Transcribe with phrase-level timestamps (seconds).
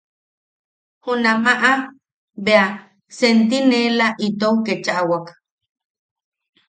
[1.03, 1.71] Junamaʼa
[2.45, 2.67] bea
[3.17, 5.25] sentiinela itou ketchaʼawak.